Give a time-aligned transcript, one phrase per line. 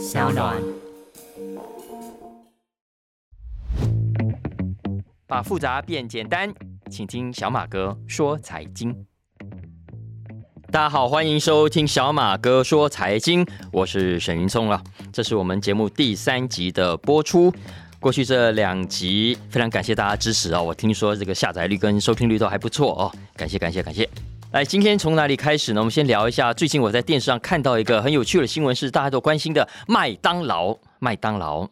[0.00, 0.56] 小暖。
[5.26, 6.50] 把复杂变简单，
[6.90, 8.96] 请听小马哥说财经。
[10.72, 14.82] 大家好，欢迎收听小马哥说财经，我是沈云聪了。
[15.12, 17.52] 这是我们节目第三集的播出。
[18.00, 24.08] 过去这两集非常感谢大家支持哦，我听说这个下载率跟收听率都还不错哦，感谢感谢感谢。
[24.52, 25.80] 来，今天从哪里开始呢？
[25.80, 30.76] 我们先聊一下最近我在电视上看到一个很有趣的新闻，是大家都关心的麦当劳。
[30.98, 31.64] 麦当劳，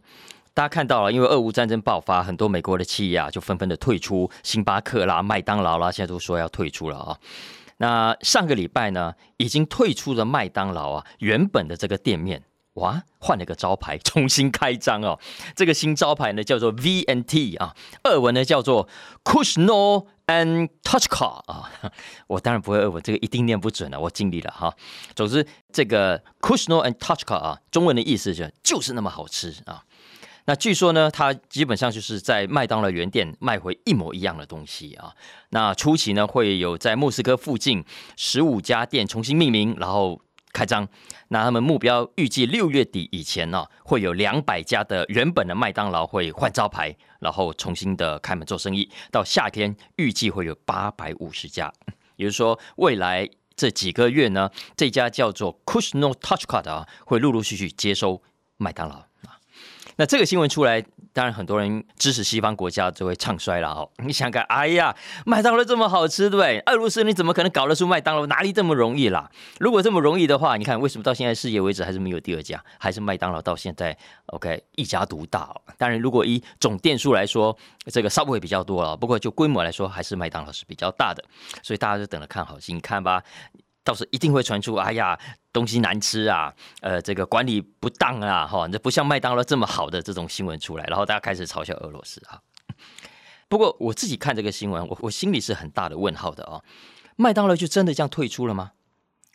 [0.54, 7.18] 大家看到了，因为俄乌战争爆发，很多美国的企业啊就纷纷的退出，星巴克啦、麦当劳啦，现在都说要退出了啊。
[7.79, 12.45] 那上个礼拜呢，已经退出了麦当劳啊，原本的这个店面。
[12.75, 15.18] 哇，换了个招牌，重新开张哦。
[15.56, 18.89] 这个新招牌呢叫做 VNT 啊，俄文呢叫做
[19.25, 21.68] Kushno and Touchka 啊。
[22.29, 24.73] 我当然不会俄文，这个一定念不准了，我尽力了哈。
[25.17, 29.82] 总之，这个 Kushno and Touchka 啊，中文的意思就就是那么好吃啊。
[30.45, 35.12] 那据说呢，它基本上就是在麦当劳原店卖回一模一样的东西啊。
[35.51, 37.85] 那初期呢，会有在莫斯科附近
[38.17, 40.20] 十五家店重新命名，然后。
[40.59, 40.89] 开张，
[41.28, 48.91] 那他们目标预计六月底以前呢，会有两百家的原本的麦当劳会换招牌，然后重新的开门做生意。
[49.12, 51.73] 到夏天预计会有八百五十家，
[52.17, 58.20] 也就是说，未来这几个月呢，这家叫做 Kushno Touchcard 啊，会陆陆续续接收
[58.56, 59.39] 麦当劳啊。
[59.95, 60.84] 那这个新闻出来。
[61.19, 63.91] 当然，很多人支持西方国家就会唱衰了哦。
[64.06, 64.94] 你想看，哎呀，
[65.27, 66.61] 麦当劳这么好吃，对不对？
[66.61, 68.24] 俄罗斯你怎么可能搞得出麦当劳？
[68.27, 69.28] 哪里这么容易啦？
[69.58, 75.61] 如果这么容易的话，你看为什么到现在世界为止还是没有第二家，还是麦当劳到现在 OK 一家独大哦？
[75.77, 78.96] 当然，如果以总店数来说，这个稍微比较多了。
[78.96, 81.24] 不过就规模来说，还是麦当劳是比较大的。
[81.64, 83.20] 所以大家就等着看好你看吧。
[83.89, 85.19] 到时一定会传出，哎呀，
[85.50, 92.39] 东西难吃啊，呃，这个管理不当啊，哈，这不像麦当劳这么好的这种新闻出来，然后大家开始嘲笑俄罗斯啊。
[93.48, 96.63] 不过我自己看这个新闻，我我心里是很大的问号的哦。
[97.17, 98.73] 麦当劳就真的这样退出了吗？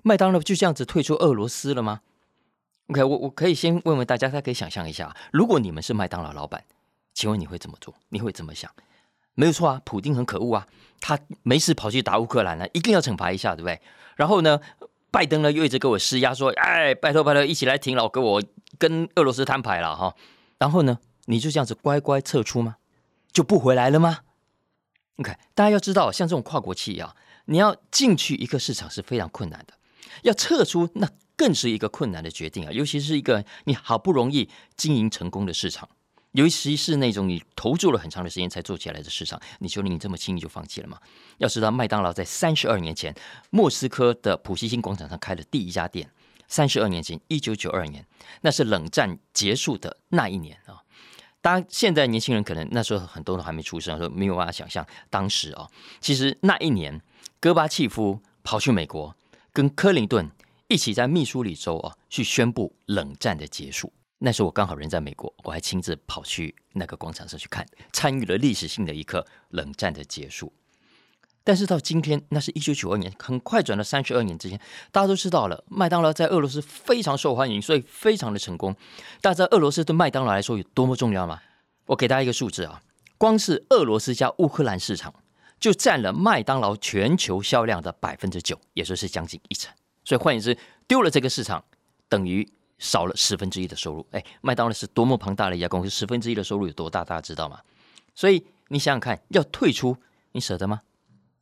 [0.03, 2.01] 麦当劳就这样子退出俄罗斯了吗
[2.89, 6.63] ？OK，我我可以先问问大家，大家可以想象一下，如果你们是麦当劳老板，
[7.15, 7.95] 请问你会怎么做？
[8.09, 8.69] 你会怎么想？
[9.35, 10.67] 没有错啊，普丁很可恶啊，
[11.01, 13.81] 他没事跑去打乌克兰了，一定要惩罚一下，对不对？
[14.15, 14.59] 然后呢，
[15.09, 18.43] 拜登呢又一直给我施压，说：“哎，拜托拜托，一起来停了，给我
[18.77, 20.15] 跟俄罗斯摊牌了哈。”
[20.59, 22.77] 然后呢，你就这样子乖乖撤出吗？
[23.31, 24.19] 就不回来了吗
[25.17, 29.73] ？OK，大家要知道，像这种跨国企业啊，你要进去一个市场是非常困难的，
[30.21, 35.89] 要撤出那更是一个困难的决定啊，尤其是一个你好不容易经营成功的市场。
[36.33, 40.99] 尤其是那种你投注了很长的时间才做起来的市场，你说你这么轻易就放弃了吗？
[41.37, 43.15] 要知道，麦当劳在三十二年前，
[43.49, 46.09] 莫斯科的普希金广场上开了第一家店。
[46.47, 48.05] 三十二年前，一九九二年，
[48.41, 50.83] 那是冷战结束的那一年啊。
[51.41, 55.67] 当然，现在年轻人可能那时候很多都还没出生，说没有办法想象当时啊。
[55.99, 57.01] 其实那一年，
[57.39, 59.15] 戈巴契夫跑去美国，
[59.51, 60.29] 跟克林顿
[60.67, 63.91] 一起在密苏里州啊去宣布冷战的结束。
[64.25, 70.53] 那时候我刚好人在美国，我还亲自跑去那个广场上去看，参与了历史性的一刻——冷战的结束。
[71.43, 74.57] 但是到今天，那是一九九二年，很快转到三十二年之间，
[74.93, 78.73] 大家都知道了，麦当劳在俄罗斯非常受欢迎，所以非常的成功。
[79.19, 81.41] 大家知道俄罗斯对麦当劳来说有多么重要吗？
[81.87, 82.81] 我给大家一个数字啊，
[83.17, 85.13] 光是俄罗斯加乌克兰市场
[85.59, 89.69] 就占了麦当劳全球销量的百分之九，也就是将近一成。
[90.05, 90.57] 所以换言之，
[90.87, 91.65] 丢了这个市场，
[92.07, 92.49] 等于。
[92.83, 97.61] 少了十分之一的收入，哎，麦当劳是多么庞大的一家公司，十分之一的收入有多大，大家知道吗？
[98.13, 99.95] 所以你想想看，要退出，
[100.33, 100.81] 你舍得吗？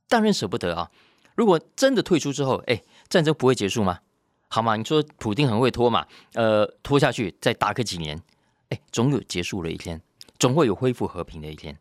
[0.07, 0.91] 当然舍不得啊！
[1.35, 4.01] 如果真的退出之后，哎，战争不会结束吗？
[4.49, 4.75] 好吗？
[4.75, 6.05] 你说普京很会拖嘛？
[6.33, 8.21] 呃，拖下去再打个几年，
[8.69, 9.99] 哎，总有结束了一天，
[10.37, 11.75] 总会有恢复和平的一天。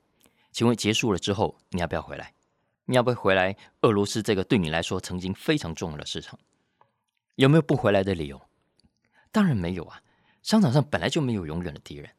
[0.52, 2.32] 请问结束了之后，你要不要回来？
[2.86, 3.54] 你要不要回来？
[3.82, 6.38] 俄罗斯这个对你来说曾经非常重要的市场，
[7.34, 8.40] 有没有不回来的理由？
[9.32, 10.00] 当然没有啊，
[10.42, 12.10] 商场上本来就没有永远的敌人。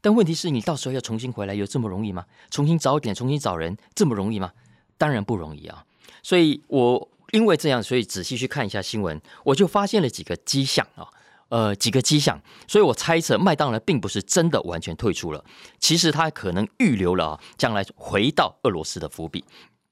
[0.00, 2.26] 但问题是你到时候要重新回来，有这么容易吗？
[2.50, 4.52] 重新找点，重新找人，这么容易吗？
[4.98, 5.84] 当然不容易啊。
[6.22, 11.06] 所以我因为这样，所以仔细去看一下新闻，我就发现了几个迹象啊，
[11.48, 12.42] 呃，几个迹象。
[12.66, 15.44] 所以我猜测麦当劳并不是真的完全退出了，
[15.78, 19.44] 其实他可能预留了啊，将来回到俄罗斯的伏笔。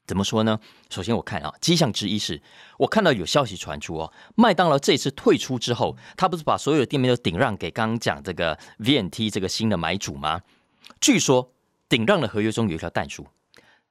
[0.06, 0.58] 怎么说呢？
[0.88, 2.42] 首先，我看啊，迹象之一是
[2.78, 10.42] 我看到有消息传出哦，麦当劳这次退出之后，他不是把所有的店面都顶让给刚刚讲这个 VNT 这个新的买主吗？
[11.00, 11.52] 据说
[11.88, 13.26] 顶让的合约中有一条弹书，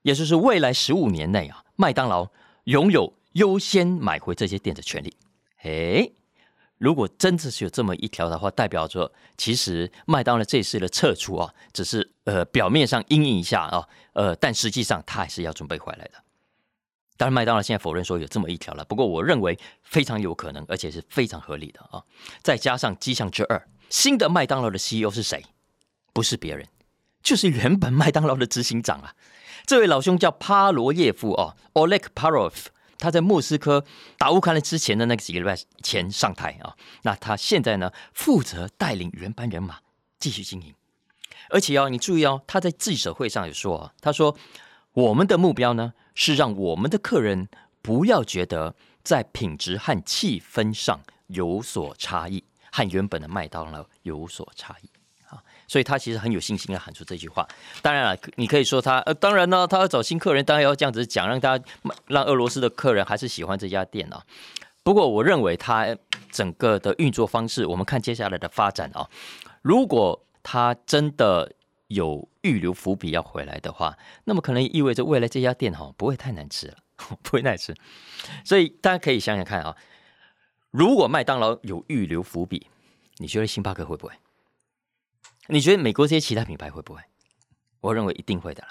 [0.02, 2.30] 也就是未来十五年内啊，麦当劳
[2.66, 5.16] 拥有优先买回这些店的权利。
[5.64, 6.14] 诶，
[6.80, 16.14] 如果真的是有这么一条的话，代表着其实麦当劳这次的撤出啊，只是呃表面上应应一下啊，呃，但实际上他还是要准备回来的。
[17.18, 22.02] 当然，麦当劳现在否认说有这么一条了，不过我认为非常有可能，而且是非常合理的啊。
[22.42, 25.44] 再加上迹象之二，新的麦当劳的 CEO 是谁？
[26.14, 26.66] 不是别人，
[27.22, 29.14] 就是原本麦当劳的执行长啊。
[29.66, 32.54] 这位老兄叫帕罗耶夫哦，Oleg Parov。
[33.00, 33.84] 他在莫斯科
[34.18, 39.80] 打乌克兰之前的那几个礼拜前上台啊，那他现在呢负责带领原班人马
[40.20, 40.76] 继续经营，
[41.50, 44.36] 而且哦，你注意哦，他在记者会上有说，他说
[44.94, 47.48] 我们的目标呢是让我们的客人
[47.82, 54.90] 不要觉得在品质和气氛上有所差异，和原本的麦当劳有所差异。
[55.70, 57.48] 所以他其实很有信心的喊出这句话。
[57.82, 61.64] 当然了，你可以说他呃，当然呢，他要找新客人，当然要这样子讲，让大家
[62.08, 64.24] 让俄罗斯的客人还是喜欢这家店啊。
[64.84, 65.96] 不过，我认为他
[66.32, 69.08] 整个的运作方式，我们看接下来的发展啊，
[69.62, 71.54] 如果他真的
[71.88, 76.78] 有预留伏笔要回来的话，那么可能意味着未来这家店哈不会太难吃了，
[77.22, 77.76] 不会难吃。
[78.44, 79.76] 所以大家可以想想看啊，
[80.72, 82.68] 如果麦当劳有预留伏笔，
[83.18, 84.14] 你觉得星巴克会不会？
[85.52, 87.02] 你觉得美国这些其他品牌会不会？
[87.82, 88.64] 我认为一定会的。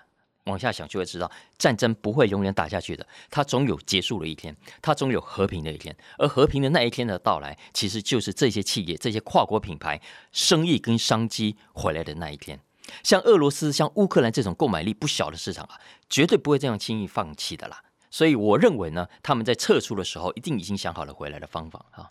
[0.45, 5.95] 往下想就会知道，战争不会永远打下去的，它总有结束的一天，它总有和平的一天。
[6.19, 10.01] 而和平的那一天的到来，其实就是这些企业、这些跨国品牌
[10.33, 12.59] 生意跟商机回来的那一天。
[13.03, 15.79] 像俄罗斯、像乌克兰这种购买力不小的市场啊，
[16.09, 17.83] 绝对不会这样轻易放弃的啦。
[18.11, 22.09] 所以我认为呢，他们在撤出的时候，一定已经想好了回来的方法啊。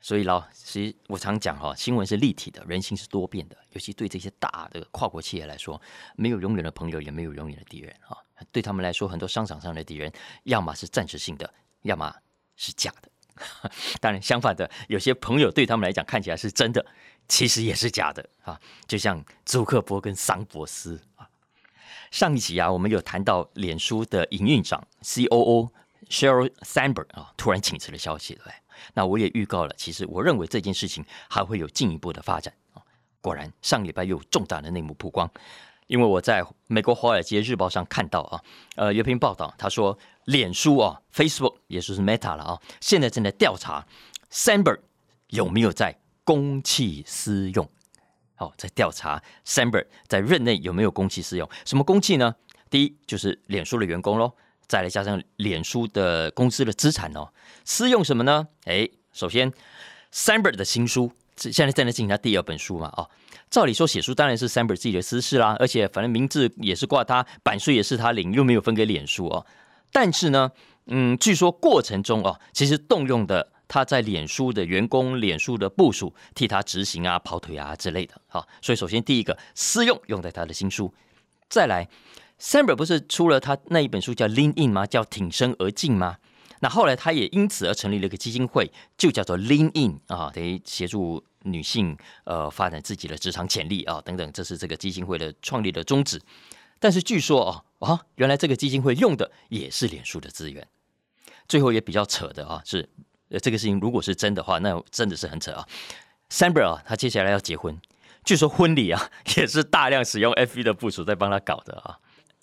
[0.00, 3.56] 所以老，其实我常讲哈，新闻是立体的，人性是多变的。
[3.72, 5.80] 尤其对这些大的跨国企业来说，
[6.16, 8.16] 没有永远的朋友，也没有永远的敌人啊。
[8.52, 10.12] 对他们来说，很多商场上的敌人，
[10.44, 11.52] 要么是暂时性的，
[11.82, 12.14] 要么
[12.56, 13.10] 是假的。
[14.00, 16.84] 当然，相反的，有些朋友对他们来讲看起来是真的，
[17.26, 18.60] 其实也是假的啊。
[18.86, 21.28] 就像朱克伯跟桑博斯啊。
[22.10, 25.72] 上一集啊，我们有谈到脸书的营运长 C.O.O.
[26.08, 28.52] Sheryl Sandberg 啊，突然请辞的消息，对。
[28.94, 32.82] 那我也预告了，其实我认为这件事情还会有进一步的发展啊！
[33.20, 35.30] 果然，上礼拜又有重大的内幕曝光，
[35.86, 38.42] 因为我在美国《华尔街日报》上看到啊，
[38.76, 43.86] 呃，有篇报道，他说，脸书啊，Facebook 也就是 Meta 了啊，现在正在调查
[44.30, 44.80] Sandberg
[45.28, 47.68] 有没有在公器私用，
[48.36, 52.36] 好，在调查 Sandberg 在任内有没有公器私用，什么公器呢？
[52.70, 54.32] 第一就是脸书的员工喽。
[54.68, 57.26] 再来加上脸书的公司的资产哦，
[57.64, 58.46] 私用什么呢？
[58.66, 59.50] 哎，首先
[60.12, 62.92] ，Samber 的新书，现在正在进行他第二本书嘛？
[62.98, 63.08] 哦，
[63.48, 69.46] 照理说写书当然是 Samber 自己的私事啦，而且反正名字也是挂他，版税也是他领，又没有分给脸书哦。
[69.90, 70.52] 但是呢，
[70.88, 78.20] 嗯，据说过程中哦，其实动用的他在脸书的员工、脸书的部署替他执行啊、跑腿啊之类的。
[78.26, 80.92] 好，所以首先第一个私用用在他的新书，
[81.48, 81.88] 再来。
[82.40, 84.86] Samber 不是出了他那一本书叫《Lean In》吗？
[84.86, 86.18] 叫挺身而进吗？
[86.60, 96.20] 那后来他也因此而成立了一个基金会，就叫做 Lean In 啊，等于协助女性呃发展自己的职场潜力啊等等，这是这个基金会的创立的宗旨。
[96.80, 100.66] 但是据说哦啊，原来这个基金会用的也是脸书的资源。
[101.48, 102.88] 最后也比较扯的啊，是
[103.30, 105.66] 呃这个事情如果是真的话，那真的是很扯啊。
[106.30, 107.80] Samber 啊，他接下来要结婚，
[108.24, 111.98] 据说婚礼啊 也是大量使用 F 的部署在帮他搞的啊。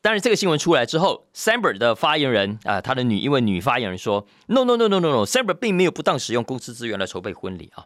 [0.05, 7.83] 但是这个新闻出来之后，Samber 的发言人啊，他的女一位女发言人说：“No No No No No No，Samber 并没有不当使用公司资源来筹备婚礼啊。”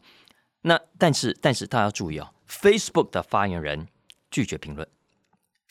[0.63, 3.87] 那但是但是大家要注意啊，Facebook 的发言人
[4.29, 4.85] 拒绝评论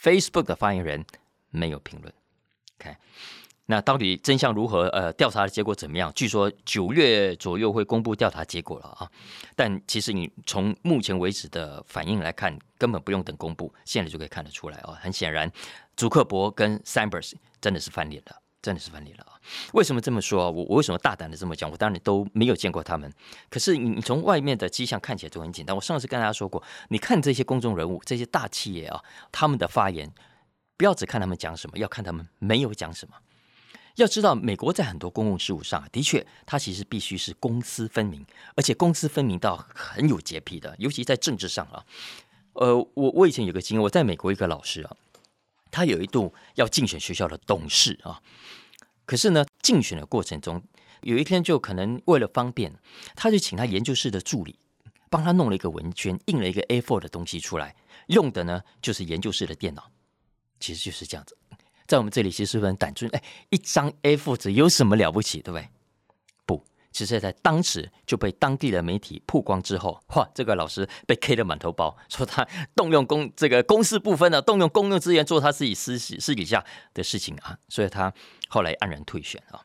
[0.00, 1.04] ，Facebook 的发言人
[1.50, 2.10] 没有评论。
[2.80, 2.96] OK，
[3.66, 4.88] 那到底真相如何？
[4.88, 6.10] 呃，调查的结果怎么样？
[6.14, 9.06] 据说九月左右会公布调查结果了啊。
[9.54, 14.96] 但其实你从目前为止的反应来看，根本不用等公布，现在就可以看得出来哦。
[14.98, 15.52] 很显然。
[15.98, 19.34] 祖克伯跟 Sambers 真的是翻脸了，真的是翻脸了啊！
[19.72, 20.48] 为什么这么说？
[20.48, 21.68] 我我为什么大胆的这么讲？
[21.68, 23.12] 我当然都没有见过他们，
[23.50, 25.74] 可是你你从外面的迹象看起来都很简单。
[25.74, 29.02] 我上次跟大家说过，你看这些公众人物、这些大企业啊，
[29.32, 30.08] 他们的发言，
[30.76, 33.16] 不要只看他们讲什么，要看他们没有讲什么。
[33.96, 38.24] 要知道，美国在很多公共事务上，的确，它其实必须是公私分明，
[38.54, 41.84] 而且公私分明到很有洁癖的，尤其在政治上啊。
[42.52, 44.96] 呃，我我以前有个经验，我在美国一个老师啊。
[45.70, 48.20] 他有一度要竞选学校的董事啊，
[49.04, 50.62] 可是呢，竞选的过程中，
[51.02, 52.74] 有一天就可能为了方便，
[53.14, 54.58] 他就请他研究室的助理
[55.10, 57.74] 帮他弄了一个文件，印了一个 A4 的东西出来，
[58.08, 59.90] 用的呢就是研究室的电脑，
[60.60, 61.36] 其实就是这样子。
[61.86, 65.68] 在我们这里其实是很胆尊，哎，一张 A4 纸有什么了不起，对不对？
[66.98, 76.64] 其实在当时就被当地的媒体曝光之后，哇，这个老师被 K 的满头包，说他动用公这个公司部分呢，动用公用资源做他自己私私底下
[76.94, 78.12] 的事情啊，所以他
[78.48, 79.62] 后来黯然退选啊。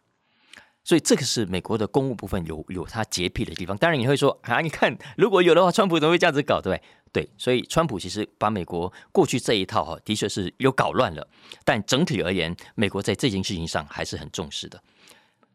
[0.84, 3.76] 所以这个是美国的公务部分有有他洁癖的地方。
[3.78, 6.84] 当然你会说啊，你看如果有的话，川普怎么会这样子搞，对不对？
[7.24, 11.28] 对，所以川普其实把美国过去这一套哈，的确是有搞乱了。
[11.66, 14.84] 但整体而言，美国在这件事情上还是很重视的。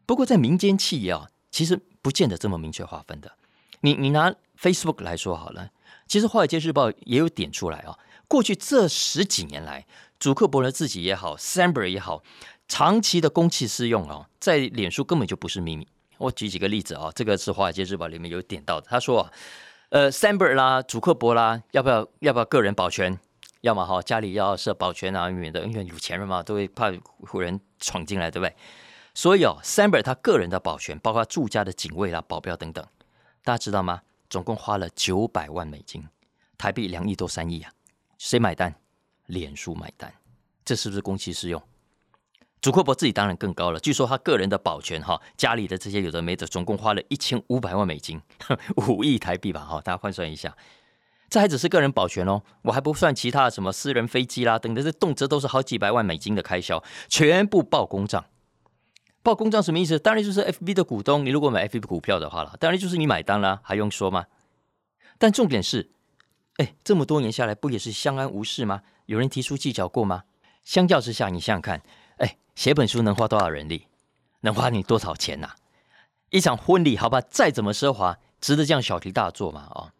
[0.05, 3.31] 不过在民间企业啊，其实不见得这么明确划分的。
[3.81, 5.69] 你你拿 Facebook 来说好了，
[6.07, 7.97] 其实华尔街日报也有点出来啊。
[8.27, 9.85] 过去这十几年来，
[10.19, 12.23] 祖克伯的自己也好，Samber 也好。
[12.67, 15.87] 长期的公器私用哦，在脸书根本就不是秘密。
[16.19, 18.85] 我举几个例子啊，这个是《华尔街日报》里面有点到的。
[18.87, 19.31] 他说啊，
[19.89, 23.17] 呃，Samber 啦，祖克伯啦，要不要要不要个人保全？
[23.61, 28.55] 要么哈，家里要设保全啊，免得因为有钱人嘛，都会怕有人闯进来，对不对？
[29.19, 32.81] 所以哦，Samber 他个人的保全，包括住家的警卫啦、保镖等等，
[33.43, 34.01] 大家知道吗？
[34.29, 36.07] 总共花了九百万美金，
[36.57, 37.69] 台币两亿多三亿啊！
[38.17, 38.73] 谁买单？
[39.25, 40.13] 脸书买单，
[40.63, 41.61] 这是不是公器私用？
[42.61, 43.79] 祖克伯自己当然更高了。
[43.81, 48.21] 据说他个人的保全哈，家里的这些有的没的，总共花了一千五百万美金，
[48.87, 50.55] 五亿台币吧哈，大家换算一下，
[51.29, 58.23] 这还只是个人保全哦，我还不算其他什么私人飞机啦等等，这动辄都是好几百万美金的开销，全部报公账。
[59.21, 59.99] 报公章什么意思？
[59.99, 64.25] 当然就是 F B 的股东，你如果买 F B 股票的话了，当然就是你买单啦，还用说吗？
[65.17, 65.91] 但重点是，
[66.57, 68.81] 哎，这么多年下来，不也是相安无事吗？
[69.05, 70.23] 有人提出计较过吗？
[70.63, 71.81] 相较之下，你想想看。
[72.17, 73.87] 哎，写本书能花多少人力？
[74.41, 75.51] 能花你多少钱呐？
[76.29, 79.67] 一场婚礼，好吧，再怎么奢华，值得这样小题大做吗？
[79.71, 79.91] 啊，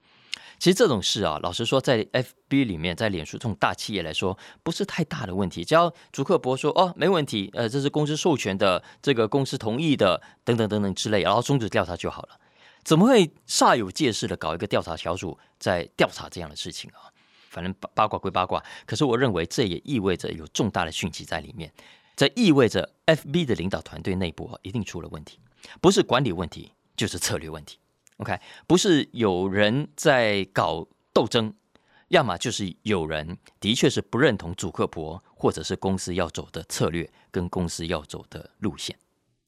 [0.59, 5.63] 其实这种事啊，老实说，在 FB 里面，在脸书这种大企业来说，不是太大的问题。
[5.63, 12.39] 只要主克伯说哦，没问题，呃，这是公司授权的，这个公司同意的，等等等等之类，然后终止调查就好了。
[12.83, 17.07] 怎么会煞有介事的搞一个调查小组在调查这样的事情啊？
[17.49, 21.71] 反正八卦归八卦，可是我认为这也意味着有重大的讯息在里面。
[22.15, 25.39] 这意味着 FB 的领导团队内部啊，一定出了问题，
[25.79, 27.77] 不是管理问题，就是策略问题。
[28.19, 31.53] OK，不是有人在搞斗争，
[32.09, 38.93] 要么就是有人的确是不认同主克伯或者是公司要走的策略跟公司要走的路线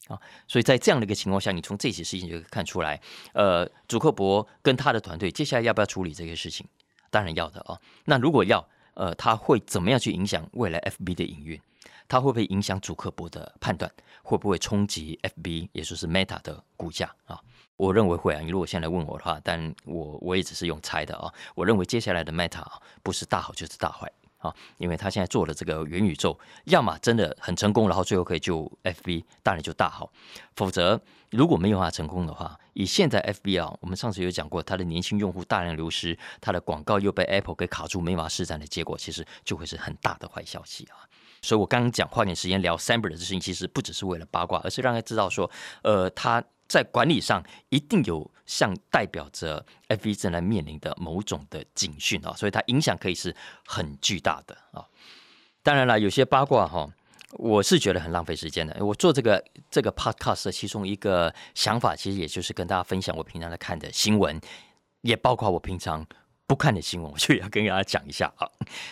[0.07, 0.17] 啊。
[0.47, 3.01] 所以在这样的一个情况下，你从这些事情就可以看出来，
[3.33, 6.65] 呃，主克伯跟他的团队接下来要不要处理这些事情？
[7.09, 7.77] 当然要的啊。
[8.05, 11.59] 那如果要，呃，他会怎么样去影响未来 FB 的营运？
[12.07, 13.89] 它会不会影响主客博的判断？
[14.21, 17.39] 会不会冲击 FB，也就是 Meta 的股价啊？
[17.81, 18.39] 我认为会啊。
[18.41, 21.33] 你如果现在问我的话，但我我也只是用猜的啊。
[21.55, 30.05] 我认为接下来的 Meta 啊不是大好就是大坏啊，因为他现在做的这个元宇宙，要么真的很成功，然后最后可以救 FB，当然就大好；
[30.55, 41.09] 否则如果没有他成功的话，以现在 FB 啊，我们上次有讲过，它的年轻用户大量流失，它的广告又被 Apple 给卡住，没法施展的结果，其实就会是很大的坏消息啊。
[41.43, 45.49] 所以，我刚刚讲花点时间聊 Samber 的事情，其实不只是为了八卦，而是让他知道说，
[45.81, 53.35] 呃，他在管理上一定有像代表着 FV 正在面临的某种的警讯啊，所以它影响可以是
[53.65, 54.85] 很巨大的啊。
[55.61, 56.89] 当然了，有些八卦哈，
[57.33, 58.85] 我是觉得很浪费时间的。
[58.85, 64.39] 我做这个这个 Podcast 的其中一个想法，其实也就是跟大家分享我平常在看的新闻，
[65.01, 66.07] 也包括我平常。
[66.51, 68.45] 不看的新闻，我就要跟大家讲一下啊。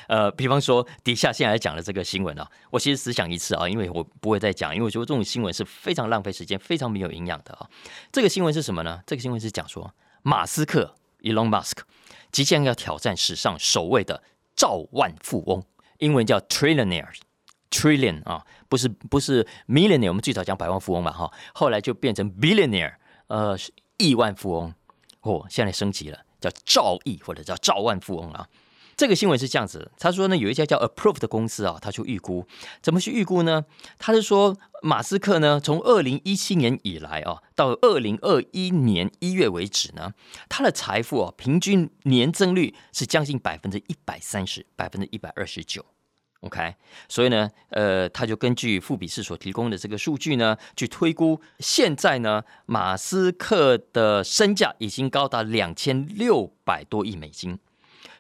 [0.07, 7.67] 呃，比方说底下现在讲的这个新闻啊，我其实只讲一次啊，因为我不会再讲，因为我觉得这种新闻是非常浪费时间、非常没有营养的啊。
[8.13, 9.01] 这个新闻是什么呢？
[9.05, 11.79] 这个新闻是讲说马斯克 Elon Musk
[12.31, 14.23] 即将要挑战史上首位的
[14.55, 15.61] 兆万富翁，
[15.97, 22.93] 英文叫 trillionaire，trillion 啊，不是不是 millionaire，我们最早讲百万富翁嘛哈，后来就变成 billionaire，
[23.27, 23.57] 呃，
[23.97, 24.73] 亿万富翁，
[25.23, 26.19] 哦，现在升级了。
[26.39, 28.48] 叫赵亿或者叫赵万富翁啊，
[28.96, 32.46] 这个新闻是这样子，他说呢，有一家叫 Approve 的公司啊，他就预估
[32.81, 33.65] 怎么去预估呢？
[33.98, 40.13] 他是说马斯克呢，从二零一七年以来啊，到二零二一年一月为止呢，
[40.50, 45.86] 他的财富啊，平均年增率是将近百分之一百三十，百分之一百二十九。
[46.41, 46.74] OK，
[47.10, 57.60] 所以呢，呃，他就根据富比士所提供的这个数据呢，去推估现在呢，马斯克的身价已经高达两千六百多亿美金。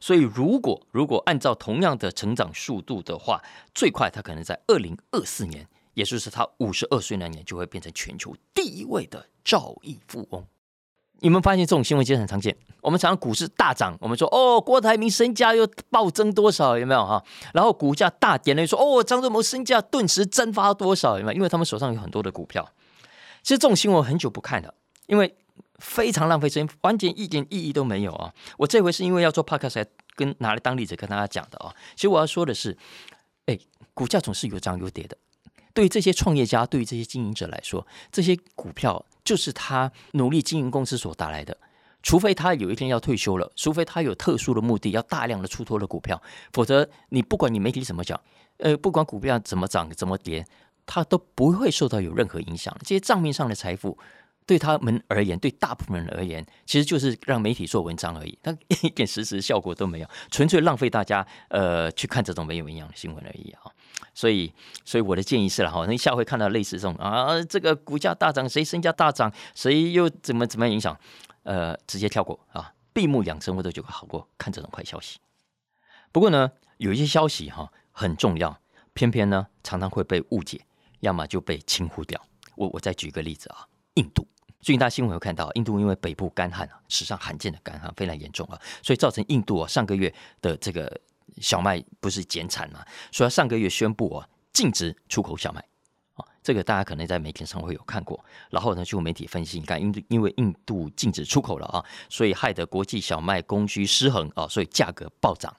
[0.01, 3.41] 所以，如果如果按照同样的成长速度的话，
[3.73, 10.45] 最快他可能在二零二四年，也就是他五十二岁那年，就会变成全球第一位的兆亿富翁。
[11.21, 12.55] 你们发现这种新闻其实很常见。
[12.81, 16.77] 我们常常股市大涨，我们说哦，郭台铭身价又暴增多少？
[16.77, 17.23] 有没有哈？
[17.53, 21.19] 然后股价大跌了，说哦，张忠谋身价顿时蒸发多少？
[21.19, 21.35] 有没有？
[21.35, 22.67] 因为他们手上有很多的股票。
[23.43, 24.73] 其实这种新闻很久不看了，
[25.07, 25.35] 因为
[25.79, 28.33] 非常浪费时间，完全一点意义都没有啊！
[28.57, 29.85] 我这回是因为要做 podcast 才
[30.15, 31.73] 跟拿来当例子跟大家讲的啊。
[31.95, 32.77] 其实我要说的是，
[33.45, 33.57] 哎，
[33.93, 35.17] 股价总是有涨有跌的。
[35.73, 41.55] 对于这些创业家，对于这些经营者来说，这些股票就是他努力经营公司所带来的。
[42.01, 46.19] 除非他有一天要退休了，除非他有特殊的目的要大量的出脱的股票，
[46.51, 48.19] 否则你不管你媒体怎么讲，
[48.57, 50.43] 呃，不管股票怎么涨怎么跌，
[50.87, 52.75] 他都不会受到有任何影响。
[52.81, 53.95] 这些账面上的财富
[54.49, 58.51] 对他们而言，对大部分人而言，其实就是让媒体做文章而已，他
[58.81, 63.69] 一点实质效果都没有，纯粹浪费大家呃去看这种没有营养的新闻而已啊。
[64.15, 64.51] 所以，
[64.83, 70.99] 所以我的建议是了哈，那下回看到类似这种啊，这个股价大涨，谁身价大涨，谁又怎么怎么样影响？
[71.43, 75.19] 呃，直接跳过啊，闭目养生，我都觉得好过看这种坏消息。
[76.11, 78.59] 不过呢，有一些消息哈很重要，
[78.95, 80.65] 偏偏呢常常会被误解，
[81.01, 82.19] 要么就被轻忽掉。
[82.55, 84.27] 我我再举个例子啊，印度
[84.61, 90.99] 最近大家新闻有看到，印度因为北部干旱啊，史上罕见的干旱非常严重啊，所以造成印度啊上个月的这个
[91.39, 95.63] 小麦不是减产嘛，所以上个月宣布啊禁止出口小麦
[96.15, 96.25] 啊。
[96.43, 105.55] 这个大家可能在媒体上会有看过，然后呢，就媒体分析，你看，因因为印度禁止出口了啊，所以害得国际小麦供需失衡啊，所以价格暴涨。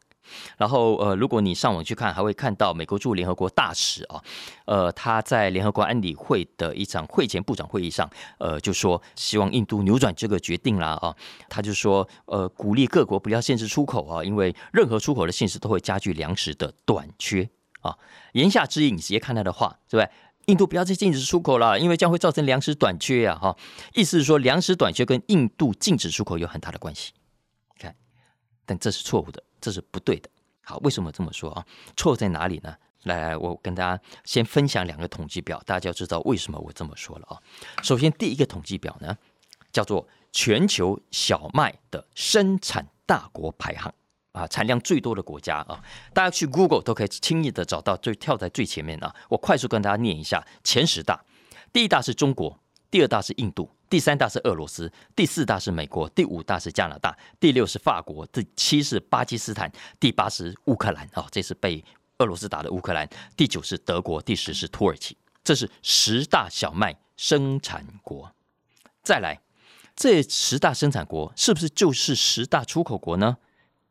[0.56, 4.22] 然后呃，如果你上网去看，还会看到美国驻联合国大使啊，
[4.66, 8.08] 呃，他在联合国安理会的一场会前部长会议上，
[8.38, 11.14] 呃，就说希望印度扭转这个决定啦啊，
[11.49, 17.49] 他就说呃，鼓励各国不要限制出口啊，因为任何出口的限制都会加剧粮食的短缺
[17.80, 17.96] 啊。
[18.32, 20.10] 言下之意，你直接看他的话，对不对？
[20.46, 23.38] 印度不要再禁止出口了，因为将会造成粮食短缺呀！
[23.40, 23.56] 哈，
[23.94, 27.12] 意思是说粮食短缺跟印度禁止出口有很大的关系。
[28.71, 30.31] 但这是错误的，这是不对的。
[30.62, 31.67] 好，为什么这么说啊？
[31.97, 32.73] 错在哪里呢？
[33.03, 37.43] 来，我跟大家先分享两个统计表，大家就知道为什么我这么说了啊。
[37.83, 39.19] 首先，第一个统计表呢，
[39.73, 43.93] 叫做全球小麦的生产大国排行。
[44.31, 45.83] 啊，产量最多的国家啊，
[46.15, 49.13] 大家去 Google 都可以轻易的找到，就跳在最前面啊。
[49.28, 51.25] 我快速跟大家念一下前十大：
[51.73, 52.56] 第一大是中国，
[52.89, 61.85] 第二大是印度，第三大是俄罗斯，第四大是美国，第五大是加拿大，第六是法国，第七是巴基斯坦，第八是乌克兰啊，这是被
[62.19, 65.17] 俄罗斯打的乌克兰，第九是德国，第十是土耳其。
[65.43, 68.33] 这是十大小麦生产国。
[69.03, 69.41] 再来，
[69.97, 73.39] 这十大生产国是不是就是十大出口国呢？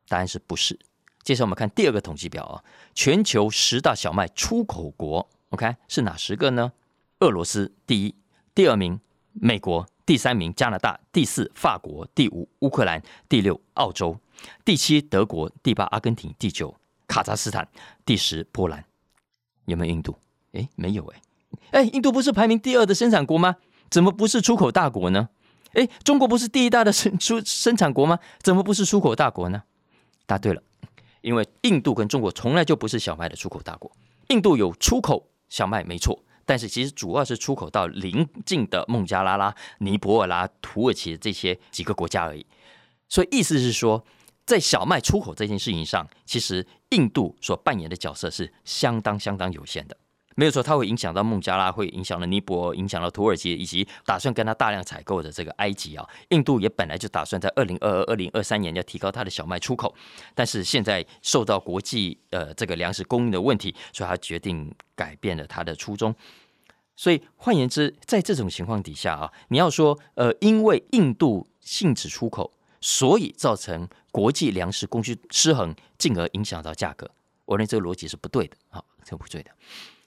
[0.08, 0.80] 答案是不是？
[1.24, 2.64] 接下来我们看第二个统计表啊，
[2.96, 6.72] 全球十大小麦出口国，OK 是哪十个呢？
[7.20, 8.16] 俄罗斯第一，
[8.56, 9.00] 第二名
[9.41, 14.17] 美国，第三名加拿大，第四法国，第五乌克兰，第六澳洲，
[14.65, 16.75] 第七德国，第八阿根廷，第九
[17.08, 17.67] 卡扎斯坦，
[18.06, 18.84] 第十波兰。
[19.65, 20.17] 有没有印度？
[20.54, 21.21] 诶，没有诶。
[21.71, 23.56] 诶，印度不是排名第二的生产国吗？
[23.89, 25.30] 怎么不是出口大国呢？
[25.73, 28.19] 诶，中国不是第一大的生出生产国吗？
[28.41, 29.63] 怎么不是出口大国呢？
[30.25, 30.62] 答对了，
[31.21, 33.91] 因为印度跟中国从来就不是小麦的出口大国。
[34.30, 42.44] 印度有出口小麦没错，但是其实主要是出口到邻近的孟加拉拉、尼泊尔啦、土耳其这些几个国家而已。
[43.08, 44.04] 所以意思是说，
[44.48, 49.96] 在小麦出口这件事情上，其实印度所扮演的角色是相当相当有限的。
[50.36, 56.08] 没有说，它会影响到孟加拉，会影响了尼泊尔，影响了土耳其，以及打算跟它大量采购的这个埃及啊。
[56.30, 59.94] 印度也本来就打算在二零二二、二零二三年要提高它的小麦出口，
[60.34, 66.16] 但是现在受到国际呃这个粮食供应的问题，所以他决定改变了他的初衷。
[67.00, 77.10] 所以换言之，在这种情况底下啊，你要说呃，因为印度禁止出口，所以造成国际粮食供需失衡，进而影响到价格，
[77.46, 79.50] 我认为这个逻辑是不对的啊，这不对的。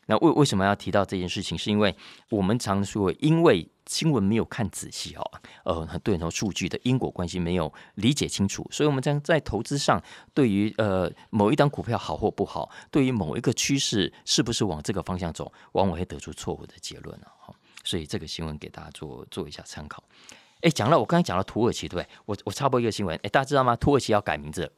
[0.07, 1.57] 那为为什么要提到这件事情？
[1.57, 1.95] 是因为
[2.29, 5.23] 我们常说，因为新闻没有看仔细哦，
[5.65, 10.03] 呃，对很多数据的因果关系没有理解清楚，所以我们将在投资上，
[10.35, 17.55] 对于呃某一档股票好或不好，对于某一个趋势是不是往这个方向走，往往会得出错误的结论了哈。
[17.85, 20.03] 所以这个新闻给大家做做一下参考。
[20.63, 22.09] 哎，讲了，我刚才讲了土耳其，对不对？
[22.27, 23.77] 我我插播一个新闻，哎，大家知道吗？
[23.77, 24.73] 土耳其要改名字。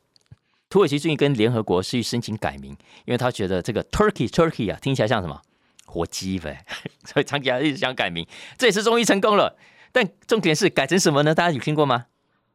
[0.74, 2.72] 土耳其最近跟联合国是去申请改名，
[3.04, 5.40] 因为他觉得这个 Turkey Turkey 啊听起来像什么
[5.86, 6.66] 火鸡呗，
[7.06, 8.26] 所以长期一直想改名，
[8.58, 9.56] 这也是终于成功了。
[9.92, 11.32] 但重点是改成什么呢？
[11.32, 12.06] 大家有听过吗？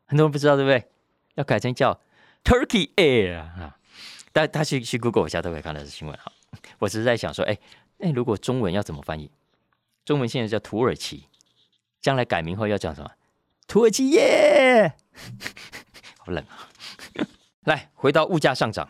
[0.05, 0.89] 很多人不知道，对不对？
[1.35, 2.01] 要改成叫
[2.43, 3.77] Turkey Air 啊！
[4.33, 6.29] 大家去去 Google 一下都可以看到这新闻哈。
[6.79, 7.57] 我只是在想说，哎
[7.99, 9.31] 哎，如果中文要怎么翻译？
[10.03, 11.29] 中文现在叫土耳其，
[12.01, 13.11] 将来改名后要叫什么？
[13.65, 14.95] 土耳其耶！
[16.19, 16.67] 好冷啊！
[17.69, 18.89] 来，回到物价上涨，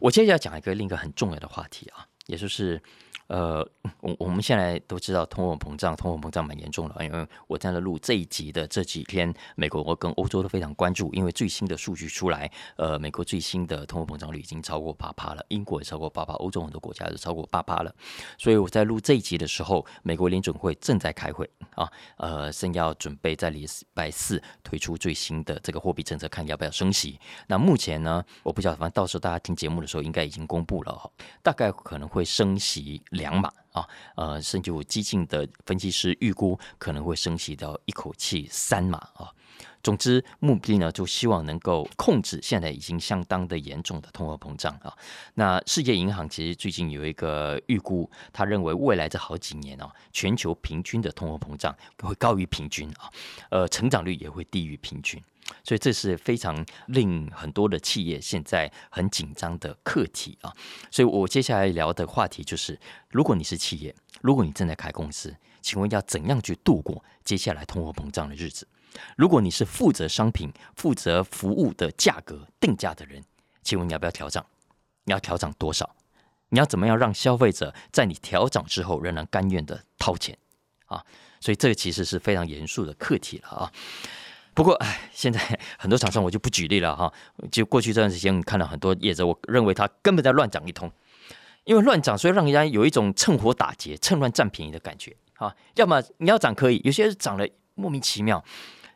[0.00, 2.80] 我接下来讲一个另一个很重要的话题啊，也就是
[3.28, 3.66] 呃，
[4.00, 7.04] 我我们现在都知道通货膨胀，通货膨胀蛮严重的。
[7.04, 17.94] 因为我在录这一集的这几天，美国跟欧洲都非常关注，因为最新的数据出来，呃，美国最新的通货膨胀率已经超过八趴了，英国也超过八趴，欧洲很多国家都超过八趴了。
[18.38, 21.86] 所以我在录这一集的时候，美国联准会正在开会啊，
[22.16, 27.20] 呃，正要准备在礼拜四推出最新的这个货币政策，看要不要升息。
[27.46, 31.10] 那目前呢，我不晓得，反正到时候大家听节目的时候，应该已经公布了哈，
[31.42, 33.02] 大概可能会升息。
[33.18, 39.28] 两码啊，呃，甚至有激进的分析师预估可能会升息到一口气三码啊。
[39.80, 44.92] 总之，目的呢就希望能够控制现在已经相当的严重的通货膨胀啊。
[45.34, 53.10] 那世界银行其实最近有一个预估，他认为未来这好几年哦，全球平均的通货膨胀会高于平均啊，
[53.50, 55.22] 呃，成长率也会低于平均。
[55.64, 60.52] 所以这是非常令很多的企业现在很紧张的课题啊！
[60.90, 62.78] 所以我接下来聊的话题就是：
[63.10, 68.66] 如果你是企业，如果你正在开公司，请问要怎样去度过接下来通货膨胀的日子？
[69.16, 73.22] 如果你是负责商品、负责服务的价格定价的人，
[73.62, 74.44] 请问你要不要调涨？
[75.04, 75.94] 你要调涨多少？
[76.50, 80.36] 你要怎么样让消费者在你调涨之后仍然甘愿的掏钱
[80.86, 81.04] 啊？
[81.40, 83.72] 所以这个其实是非常严肃的课题了啊！
[84.58, 85.38] 不过，哎，现在
[85.78, 87.12] 很多厂商我就不举例了哈。
[87.48, 90.90] 就过去这段时间，看到很多业者，我认为他根本在乱涨一通，
[91.62, 95.54] 因为乱涨，所以让人家有一种趁火打劫、趁乱占便宜的感觉啊。
[95.76, 98.44] 要么你要涨可以，有些涨了莫名其妙，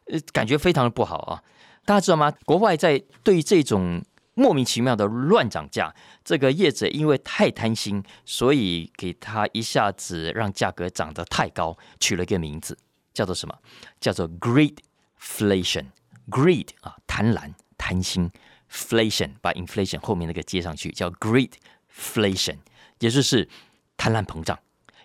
[0.06, 1.40] 呃，感觉非常的不好啊。
[1.84, 2.32] 大家知道吗？
[2.44, 4.02] 国外在对于这种
[4.34, 5.94] 莫名其妙的乱涨价，
[6.24, 12.76] 这个业者因为太贪心，所以给他一下子让价格涨得太高，取了一个名字，
[13.14, 13.56] 叫做什么？
[14.00, 14.74] 叫做 “Great
[15.22, 18.30] Inflation，greed 啊，贪婪、贪心
[18.70, 22.58] ；inflation 把 inflation 后面那个接上去，叫 greedflation，
[22.98, 23.48] 也就是
[23.96, 24.58] 贪婪膨胀。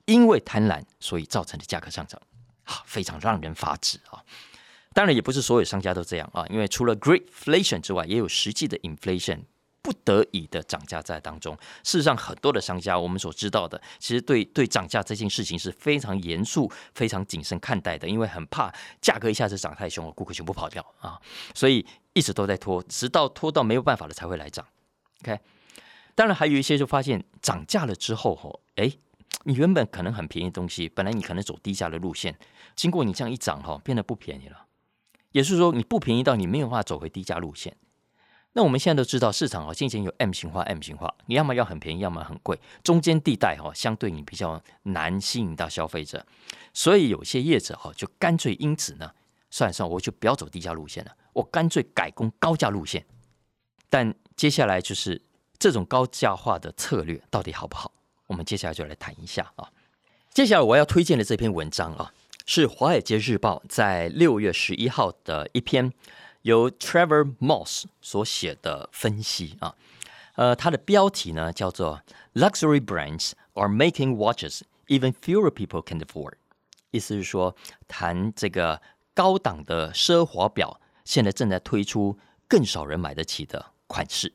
[0.06, 2.22] 因为贪婪，所以造成的价格上涨，
[2.64, 4.24] 啊，非常让人发指啊！
[4.94, 9.42] 当然，也不是所有商家都这样啊，因为除了 greedflation 之外，也有实际的 inflation。
[9.82, 21.18] 不得已的涨价在当中，事实上很多的商家，我们所知道的，其实对对涨价这件事情是非常严肃、非常谨慎看待的，因为很怕价格一下子涨太凶了，顾客全部跑掉啊，
[21.56, 24.66] 所以一直都在拖，直到拖到没有办法了才会来涨。
[25.24, 25.40] OK，
[26.16, 28.92] 当然还有一些就发现涨价了之后，吼，哎，
[29.44, 32.38] 你原本可能很便宜的东西，本来你可能走低价的路线，
[32.76, 34.66] 经过你这样一涨，哈，变得不便宜了，
[35.32, 37.78] 也是说你不便宜到你没有办法走回低价路线。
[38.54, 46.26] 那我们现在都知道，市场哦，进前有 M 型化、M 型化，你要么要很便宜，要么很贵，中间地带哈，相对你比较难吸引到消费者，
[46.74, 49.12] 所以有些业者哈，就干脆因此呢，
[49.52, 53.06] 算算，我就不要走低价路线了，我干脆改攻高价路线。
[53.90, 55.22] 但接下来就是
[55.60, 57.94] 这种高价化的策略到底好不好？
[58.26, 59.70] 我们接下来就来谈一下啊。
[60.34, 62.12] 接下来我要推荐的这篇文章啊，
[62.48, 65.94] 是《华尔街日报》在六月十一号的一篇。
[66.48, 69.76] 由 Trevor Moss 所写的分析啊，
[70.36, 72.02] 呃，它的标题呢叫做
[72.36, 76.36] "Luxury brands are making watches even fewer people can afford"，
[76.92, 77.54] 意思是说，
[77.90, 78.82] 谈这个
[79.14, 84.32] 高档的奢华表，现在正在推出更少人买得起的款式，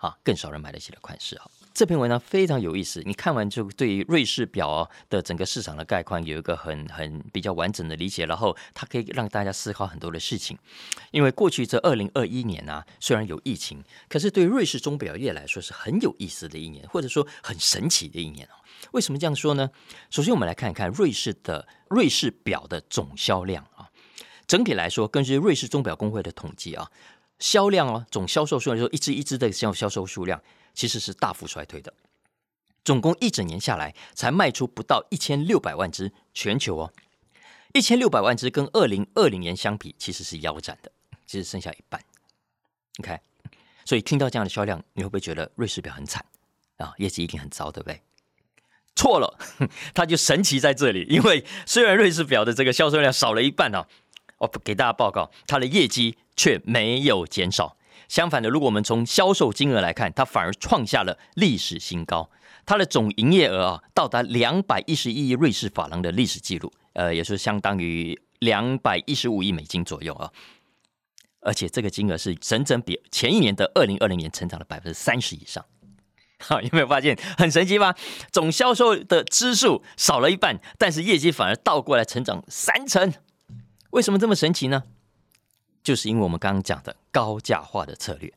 [0.00, 1.44] 啊，更少人买得起的款式啊。
[1.74, 10.58] 这篇文章非常有意思，你看完就对于瑞士表的整个市场的概况有一个很很比较完整的理解，然后它可以让大家思考很多的事情。
[11.12, 18.54] 因为过去这二零二一年呢，虽然有疫情，可是对瑞士钟表业来说是很有意思的一年，或者说很神奇的一年哦。
[18.90, 19.70] 为什么这样说呢？
[20.10, 23.88] 首先，我们来看一看瑞士的瑞士表的总销量啊。
[24.46, 26.90] 整体来说，根据瑞士钟表工会的统计啊，
[27.38, 30.38] 销量哦，总销售数量，说一只一只的销销售数量。
[30.74, 31.92] 其实是大幅衰退的，
[32.84, 36.92] 总共一整年下来才卖出不到一千六百万只，全球哦，
[37.72, 40.90] 一千六百万只跟二零二零年相比，其实是腰斩的，
[41.26, 42.02] 其实剩下一半。
[42.96, 43.20] 你看，
[43.84, 46.24] 所以听到这样的销量，你会不会觉得瑞士表很惨
[46.76, 46.92] 啊？
[46.98, 48.02] 业绩一定很糟，对不对？
[48.94, 49.38] 错了，
[49.94, 53.86] 它就神奇在这里，因为虽然瑞士表的这个销售量少了一半哦，
[54.38, 57.76] 我给大家报告，它的业绩却没有减少。
[58.12, 62.30] 相反的，如果我们从销售金额来看，它反而创下了历史新高。
[62.66, 70.30] 它的总营业额啊，到达两百一十亿瑞士法郎的历史记录，呃，也是相当于两百一十五亿美金左右啊。
[71.40, 75.64] 而且这个金额是整整比前一年的二零二零年成长了百分之三十以上。
[76.40, 77.96] 好， 有没有发现很神奇吧？
[78.30, 83.10] 总销售的支数少了一半，但是业绩反而倒过来成长三成。
[83.92, 84.82] 为什么这么神奇呢？
[85.82, 88.32] 就是因为我们刚刚讲的高价化的策略，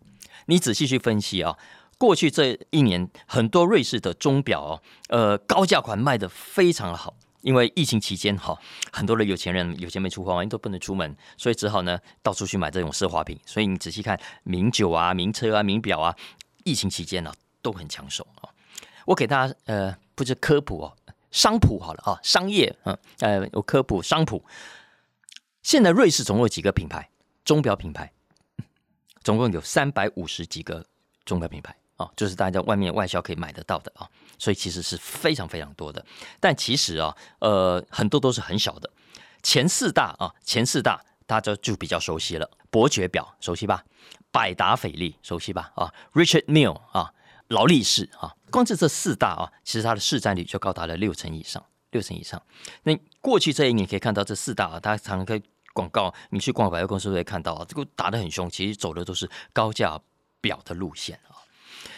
[0.48, 1.58] 你仔细去分析啊，
[1.98, 7.16] 过去这一年，很多瑞士的钟表哦，呃，高价款卖的非常的好。
[7.42, 8.60] 因为疫情期间哈，
[8.92, 13.40] 很多的有钱人有钱没出花，都不能出门，所以只好呢到处去买这种奢华品。
[13.46, 16.16] 所以你仔细看名酒啊、名车啊、名表啊，
[16.64, 17.32] 疫情期间呢
[17.62, 18.50] 都很抢手啊。
[19.06, 20.98] 我给大家呃，不是科普哦，
[21.30, 24.44] 商普好了啊，商业嗯呃，有科普商普。
[25.62, 27.12] 现在瑞士总共有几个品牌
[27.46, 28.12] 钟表品牌？
[29.24, 30.86] 总共有三百五十几个
[31.24, 31.74] 钟表品牌。
[31.98, 34.06] 啊，就是大家外面外销可以买得到的啊，
[34.38, 36.06] 所以其实是非常非常多的。
[36.42, 38.92] 但其实啊，呃，很多都是很小的。
[39.42, 42.52] 前四大啊，前四大大家就比较熟悉了。
[42.70, 43.86] 伯爵表熟悉吧？
[44.30, 45.72] 百达翡丽熟悉吧？
[45.74, 47.14] 啊，Richard m i l l 啊，
[47.48, 52.44] 劳力士啊，光是这四大啊，其实它的市占率就高达了六成以上，六成以上。
[52.84, 55.42] 那过去这一年可以看到这四大啊，它常常
[55.76, 60.00] 广告，你去逛百货公司都会看到啊，这个打得很凶，其实走的都是高价
[60.40, 61.44] 表的路线啊。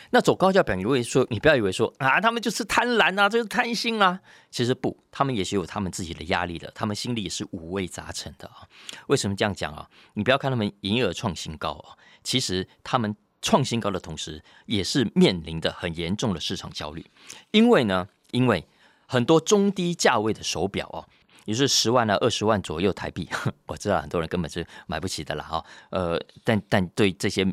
[0.09, 4.19] 那走高价表，你会说，你不要以为说啊，他们就是贪婪啊，就是贪心啊。
[4.49, 8.65] 其实不，他们也是有他们自己的压力的，他们心里也是五味杂陈的啊。
[9.07, 9.87] 为什么这样讲啊？
[10.13, 17.05] 你不要看他们营业额创新高啊，其实他们创新高的同时，也是面临的很严重的市场焦虑。
[17.51, 18.65] 因为呢，因为
[19.07, 21.05] 很多中低价位的手表哦，
[21.47, 23.27] 也是十万啊、二十万左右台币，
[23.65, 25.65] 我知道很多人根本是买不起的啦哈。
[25.89, 27.47] 呃，但但对这些。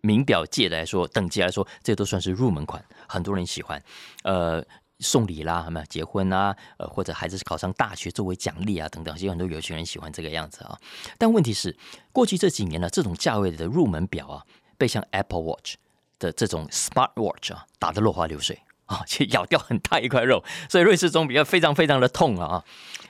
[0.00, 3.78] 名表界来说，等级来说，这都算是入门款，很多人喜欢。
[4.22, 4.64] 呃，
[5.00, 10.74] 送礼啦，什么结婚啊，呃，或者孩子考上大学作为奖励啊，等等，其实很多有钱人喜欢这个样子啊。
[11.18, 11.76] 但问题是，
[12.12, 14.42] 过去这几年呢，这种价位的入门表啊，
[14.78, 15.74] 被像 Apple Watch
[16.18, 22.64] 的这种 Smart Watch 啊打得落花流水啊，去咬掉很大一块肉，所以瑞士钟表非常非常的痛啊。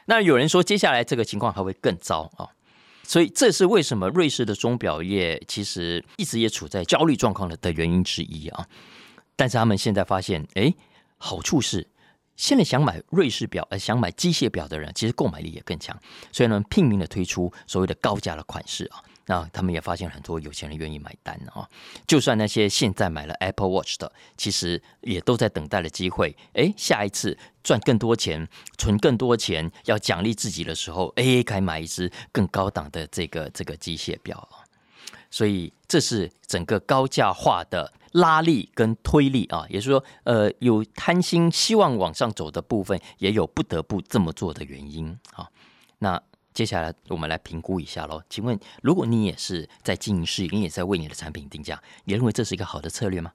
[0.06, 2.48] 那有人说，接下来这个情况还会更糟啊。
[3.02, 8.66] 所以这是为什么瑞士的钟表业其实一直也处在焦虑状况的的原因之一啊。
[9.36, 10.72] 但是他们现在发现，哎，
[11.18, 11.86] 好处是
[12.36, 15.94] 现在想买瑞士表呃想买机械表的人，其实购买力也更强，
[16.32, 19.02] 所以呢拼命的推出所谓的高价的款式啊。
[19.26, 21.66] 那他们也发现很多有钱人愿意买单啊，
[22.06, 26.36] 就算那些现在买了 Apple Watch 的，其实也都在等待的机会。
[26.52, 34.60] 哎，下一次赚更多钱、存更多钱，要奖励自己的时候，哎，该买一只更高档的这个这个机械表啊。
[35.30, 45.48] 所以这是整个高价化的拉力跟推力啊，也是说，呃，有贪心希望往上走的部分，也有不得不这么做的原因啊。
[46.00, 46.22] 那。
[46.54, 48.22] 接下来我们来评估一下喽。
[48.30, 53.32] 请问，如果你也是在经营事业，你也在为你的产品定价，你认为这是一个好的策略吗？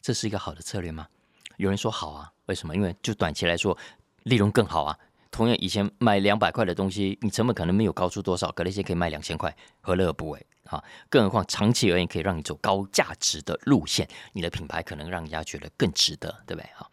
[0.00, 1.08] 这是一个好的策略吗？
[1.56, 2.74] 有人说好啊，为什么？
[2.74, 3.76] 因为就短期来说，
[4.22, 4.96] 利润更好啊。
[5.32, 10.82] 同样，以前卖两百块的东西，你成本可能没有高出多少，可能现在可以卖两千块，何乐而不为啊？
[11.08, 16.70] 更何况长期而言，可以让你走高价值的路线，你的品牌可能让人家觉得更值得，对不对？
[16.76, 16.88] 哈。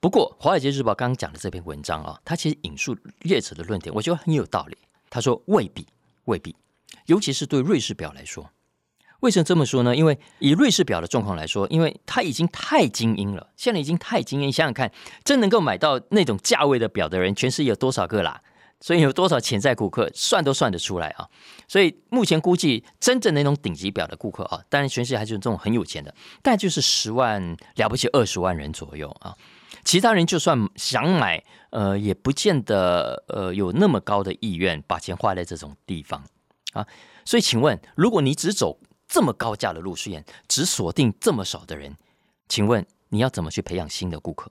[0.00, 4.78] 不过，《华尔街日报》刚刚讲的这篇文章啊，它其实引述列者的论点，我觉得很有道理。
[5.10, 5.86] 他说：“未必，
[6.24, 6.56] 未必，
[7.04, 8.50] 尤其是对瑞士表来说，
[9.20, 9.94] 为什么这么说呢？
[9.94, 14.50] 因为以瑞士表的状况来说，因为它已经太精英了，现在已经太精英。
[14.50, 14.90] 想想看，
[15.22, 18.40] 真能够买到那种价位的表的人，全世界有多少个啦？
[18.80, 21.28] 所以有多少潜在顾客，算都算得出来啊。
[21.68, 29.36] 所以目前估计，真正那种顶级表的顾客啊，当然全世界还是这种很有钱的，但就是十万了不起，二十万人左右啊。”
[29.84, 36.24] 其他人就算想买，呃，也不见得呃有那么高的意愿把钱花在这种地方
[36.72, 36.86] 啊。
[37.24, 41.96] 所以，请问，如果你只走这么高价的路线，只锁定这么少的人，
[42.48, 44.50] 请问你要怎么去培养新的顾客？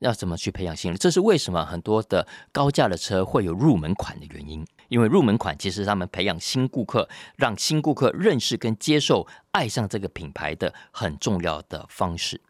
[0.00, 0.98] 要怎么去培养新人？
[0.98, 4.66] 这是为什么很多的高价的车会有入门款的原因？
[4.88, 12.40] 因为入门款其实他们培养新顾客，让新顾客认识跟接受、爱上这个品牌的很重要的方式。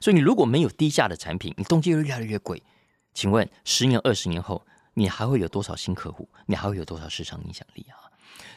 [0.00, 2.62] 所以你如果没有低价的产品，你东西又越来越贵，
[3.14, 6.28] 请问十年、二十年后，你还会有多少新客户？
[6.46, 8.08] 你还会有多少市场影响力啊？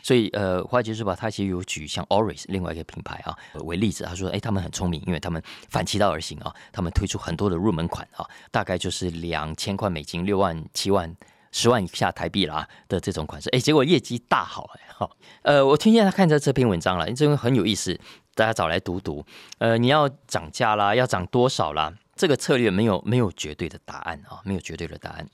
[0.03, 11.15] 所以，呃，华尔街日报它其实有举像 Oris 另外一个品牌啊为例子，他说，哎，他们很聪明，因为他们反其道而行啊，他们推出很多的入门款啊，大概就是两千块美金、六万、七万、
[11.51, 17.99] 十万以下台币啦的这种款式，哎，结果业绩大好，哎，好，呃，我听见他看着这篇文章了，这个很有意思。
[18.41, 19.23] 大家找来读读，
[19.59, 21.93] 呃，你要涨价啦，要涨多少啦？
[22.15, 25.29] 这个策略没有没有绝对的答案啊，没有绝对的答案。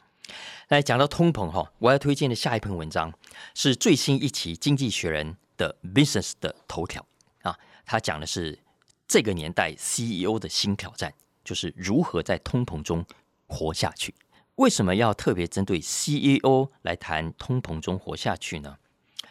[0.67, 3.13] 来讲到通膨哈，我要推荐的下一篇文章
[3.55, 7.05] 是最新一期《经济学人》的 Business 的头条
[7.43, 8.59] 啊，他讲的是
[9.07, 11.13] 这个年代 CEO 的新挑战，
[11.45, 13.05] 就是如何在通膨中
[13.47, 14.13] 活下去。
[14.55, 18.75] 为什么要特别针对 CEO 来谈通膨中活下去呢？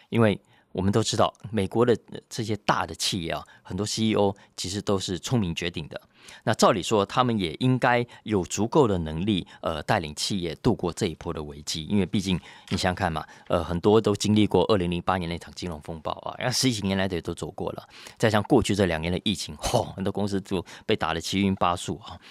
[0.09, 0.41] 因为
[0.77, 1.97] 我们都知道，美国的
[2.29, 5.99] 这些大的企业啊，很多 CEO 其实都是聪明绝顶的。
[6.43, 11.85] 那照理说，他们也应该有足够的能力，呃，带领企业度过这一波的危机。
[11.85, 17.89] 因为毕竟你想想看嘛，呃，很多都经历过二零零八年那场金融风暴啊，然后十几年来的也都走过了。
[18.19, 22.21] 再像过去这两年的疫情，吼，很多公司就被打得七晕八素啊。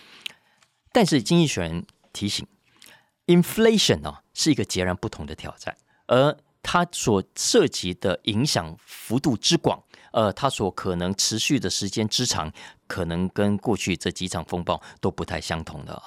[0.92, 2.46] 但是经济学人提醒
[3.26, 6.36] ，inflation 呢是一个截然不同的挑战，而
[6.68, 9.80] 它所涉及的影响幅度之广。
[10.10, 12.50] 呃，它所可能持续的时间之长，
[12.88, 16.02] 可能跟过去这几场风暴都不太相同的。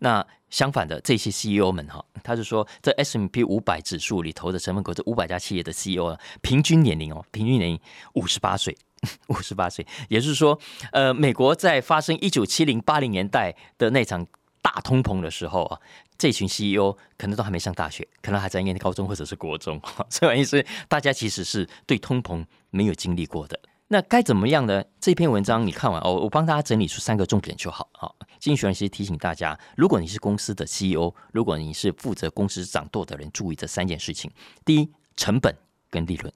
[0.00, 7.80] 那相反的，这些 CEO 们哈，他就说，这 S M P 五百指数里头的成分股，这五百家企业的 CEO，平均年龄哦，平均年龄
[8.14, 8.76] 五十八岁，
[9.28, 10.58] 五十八岁，也就是说，
[10.90, 14.26] 呃，美国在发生一九七零八零年代的那场
[14.60, 15.78] 大通膨的时候啊，
[16.22, 22.44] 这群 CEO 可能都还没上大学，可能还在念高中或者是国中， 所以意思，大家其实是对通膨。
[22.74, 24.82] 没有经历过的，那该怎么样呢？
[24.98, 27.86] 这篇文章你看完哦，我帮大家整理出三个重点就好。
[27.92, 34.30] 好，经济学人其实提醒大家，如果你是公司的 CEO，如果你是负责公司掌舵的人，注意这三件事情：
[34.64, 35.54] 第一，成本
[35.90, 36.32] 跟利润，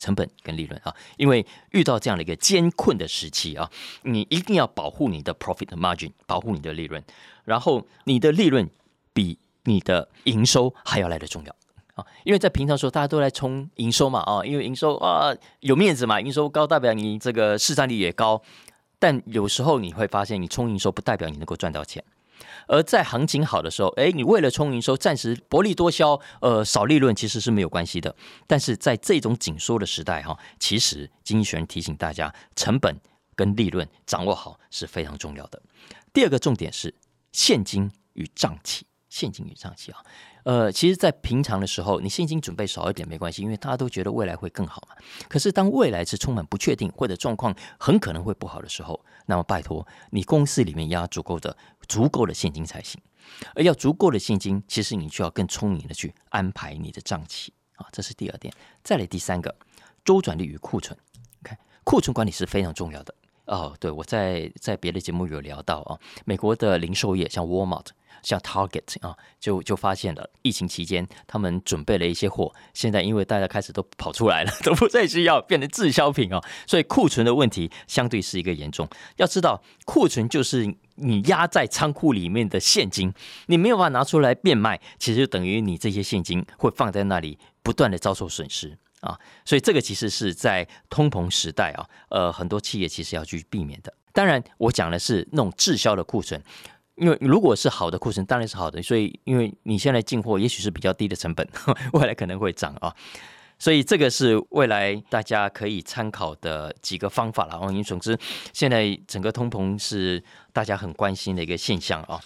[0.00, 3.70] 成本跟利润啊，因为遇到这样的一个艰困的时期啊，
[4.02, 7.00] 你一定要保护你的 profit margin，保护你的利润，
[7.44, 8.68] 然后你的利润
[9.16, 11.56] 比你的营收还要来的重要。
[11.94, 18.42] 啊，因为在平常时候大家都来冲营收嘛，啊，因为营收啊有面子嘛，营收高代表你这个市占率也高，
[18.98, 22.04] 但有时候你会发现，你冲营收不代表你能够赚到钱，
[22.68, 28.14] 而在行情好的时候，哎，你为了冲营收，暂时薄利多销，呃，少利润其实是没有关系的。
[28.46, 32.94] 但是在这种紧缩的时代，哈，其实经济学人提醒大家，成本
[33.34, 35.62] 跟利润掌握好是非常重要的。
[36.12, 36.94] 第二个重点是
[37.32, 38.85] 现金与账期，
[39.16, 40.04] 现金与账期啊。
[40.44, 44.94] 呃，其实，在平常的时候，你现金准备少一点没关系，因为大家都觉得未来会更好嘛。
[45.26, 51.56] 可是，当未来是充满不确定或者状况很可能会不好的时候，那么拜托你公司里面要足够的、
[51.88, 53.00] 足够的现金才行。
[53.54, 58.52] 而要足够的现金，其实你就要更聪明的去安排你的账期啊，这是第二点。
[58.84, 59.52] 再来第三个，
[60.04, 60.96] 周转率与库存。
[61.42, 63.14] 看库存管理是非常重要的
[63.46, 63.74] 哦。
[63.80, 67.86] 对我在在别的节目有聊到啊，美国的零售业像 Walmart。
[68.26, 78.88] 像 Target 啊，就就发现了疫情期间他们准备了一些货，现在因为大家开始都跑出来了， 都不再需要变成滞销品哦，所以库存的问题相对是一个严重。
[79.18, 83.14] 要知道，库存就是你压在仓库里面的现金，
[83.46, 89.16] 你没有办法拿出来变卖，其实就等于你这些现金会放在那里，不断的遭受损失啊。
[89.44, 93.94] 所以这个其实是在通膨时代啊，呃，很多企业其实要去避免的。
[94.12, 96.42] 当然，我讲的是那种滞销的库存。
[96.96, 98.82] 因为如果是好的库存，当然是好的。
[98.82, 101.46] 所以，因为你现在进货，也许是比较低的成本，
[101.92, 102.94] 未来可能会涨啊。
[103.58, 107.58] 所以，这个是未来大家可以参考的几个方法了。
[107.58, 108.18] 哦，因为总之，
[108.52, 110.22] 现在整个通膨是
[110.56, 112.18] 大家很关心的一个现象啊。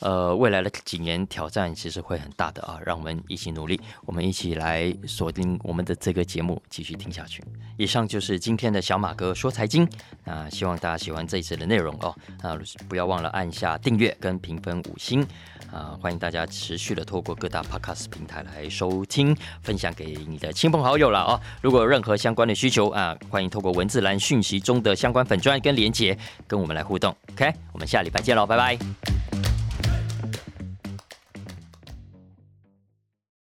[0.00, 7.42] 呃，未来的几年挑战其实会很大的啊，让我们一起努力，我们一起来锁定我们的这个节目，继续听下去。
[7.78, 9.88] 以上就是今天的小马哥说财经，
[10.24, 12.56] 那希望大家喜欢这一次的内容哦，啊，
[12.88, 15.26] 不要忘了按下订阅跟评分五星
[15.72, 21.40] 啊，欢迎大家持续的透过各大 podcast 平台来收听，分享给你的亲朋好友了哦。
[21.60, 27.12] 如果有任何相关的需求啊，欢迎透过文字栏讯息中的相关粉砖跟连结跟我们来互动。
[27.32, 28.76] OK，我们下礼拜见喽拜拜。